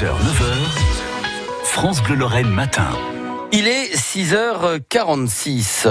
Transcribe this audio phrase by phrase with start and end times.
[0.00, 3.19] 6h, 9h, France Bleu Lorraine matin.
[3.52, 5.82] Il est 6h46.
[5.84, 5.88] Euh,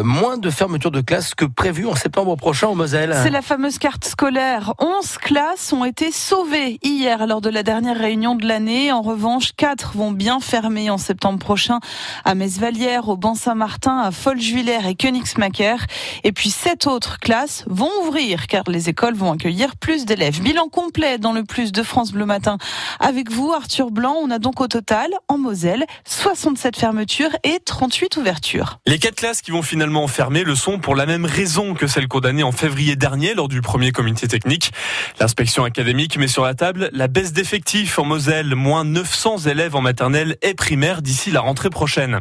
[0.00, 3.14] euh, moins de fermeture de classe que prévu en septembre prochain au Moselle.
[3.22, 4.72] C'est la fameuse carte scolaire.
[4.78, 8.92] 11 classes ont été sauvées hier lors de la dernière réunion de l'année.
[8.92, 11.80] En revanche, 4 vont bien fermer en septembre prochain
[12.24, 15.84] à Mesvalière, au Ban Saint-Martin, à Foljuillère et Königsmacker.
[16.24, 20.40] Et puis 7 autres classes vont ouvrir car les écoles vont accueillir plus d'élèves.
[20.40, 22.56] Bilan complet dans le plus de France Bleu Matin.
[23.00, 27.58] Avec vous, Arthur Blanc, on a donc au total, en Moselle, 67 fermetures fermetures et
[27.64, 28.78] 38 ouvertures.
[28.86, 32.06] Les quatre classes qui vont finalement fermer le sont pour la même raison que celles
[32.06, 34.70] condamnées en février dernier lors du premier comité technique.
[35.18, 39.80] L'inspection académique met sur la table la baisse d'effectifs en Moselle, moins 900 élèves en
[39.80, 42.20] maternelle et primaire d'ici la rentrée prochaine.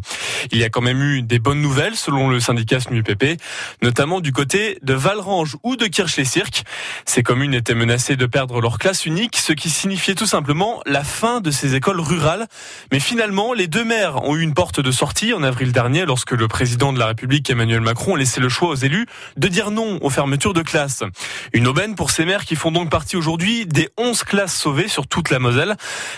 [0.52, 3.40] Il y a quand même eu des bonnes nouvelles selon le syndicat SNUPP,
[3.84, 6.64] notamment du côté de Valrange ou de Kirch-les-Cirques.
[7.06, 11.04] Ces communes étaient menacées de perdre leur classe unique, ce qui signifiait tout simplement la
[11.04, 12.48] fin de ces écoles rurales.
[12.92, 16.32] Mais finalement, les deux maires ont eu une porte de sortie en avril dernier lorsque
[16.32, 19.70] le président de la République Emmanuel Macron a laissé le choix aux élus de dire
[19.70, 21.04] non aux fermetures de classes.
[21.52, 25.08] Une aubaine pour ces maires qui font donc partie aujourd'hui des 11 classes sauvées sur
[25.08, 25.76] toute la Moselle.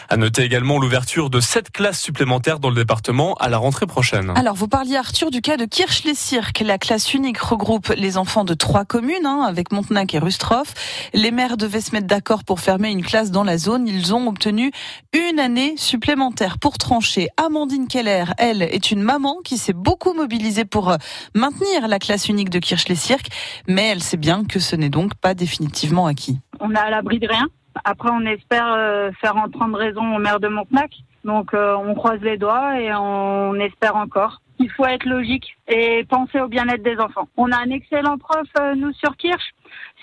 [0.08, 4.32] À noter également l'ouverture de 7 classes supplémentaires dans le département à la rentrée prochaine.
[4.36, 6.60] Alors vous parliez Arthur du cas de Kirch-les-Cirques.
[6.60, 10.76] La classe unique regroupe les enfants de trois communes hein, avec Montenac et Rustroff.
[11.16, 13.88] Les maires devaient se mettre d'accord pour fermer une classe dans la zone.
[13.88, 14.72] Ils ont obtenu
[15.14, 17.30] une année supplémentaire pour trancher.
[17.38, 20.98] Amandine Keller elle, est une maman qui s'est beaucoup mobilisée pour euh,
[21.36, 23.30] maintenir la classe unique de Kirch-les-Cirques,
[23.68, 26.40] mais elle sait bien que ce n'est donc pas définitivement acquis.
[26.60, 27.48] On est à l'abri de rien.
[27.84, 30.92] Après, on espère euh, faire entendre raison au maire de Montnac.
[31.24, 34.42] Donc, euh, on croise les doigts et on espère encore.
[34.60, 37.28] Il faut être logique et penser au bien-être des enfants.
[37.38, 39.54] On a un excellent prof, nous, sur Kirch.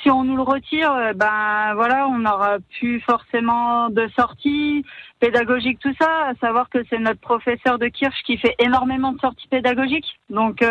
[0.03, 4.85] Si on nous le retire, ben voilà, on n'aura plus forcément de sortie
[5.19, 6.29] pédagogique, tout ça.
[6.29, 10.21] À savoir que c'est notre professeur de Kirch qui fait énormément de sorties pédagogiques.
[10.31, 10.65] Donc,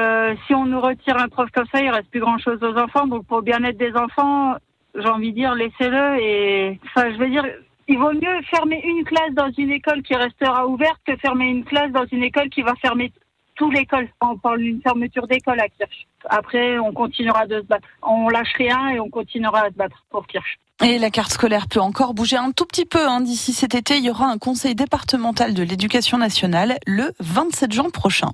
[0.48, 3.08] si on nous retire un prof comme ça, il reste plus grand-chose aux enfants.
[3.08, 4.56] Donc, pour le bien-être des enfants,
[4.96, 6.20] j'ai envie de dire, laissez-le.
[6.20, 7.46] Et je veux dire,
[7.88, 11.66] il vaut mieux fermer une classe dans une école qui restera ouverte que fermer une
[11.66, 13.12] classe dans une école qui va fermer
[13.56, 14.08] toute l'école.
[14.22, 16.08] On parle d'une fermeture d'école à Kirch.
[16.30, 17.88] Après, on continuera de se battre.
[18.02, 20.60] On lâche rien et on continuera à se battre pour Kirch.
[20.84, 23.08] Et la carte scolaire peut encore bouger un tout petit peu.
[23.08, 23.22] Hein.
[23.22, 27.90] D'ici cet été, il y aura un conseil départemental de l'éducation nationale le 27 juin
[27.90, 28.34] prochain.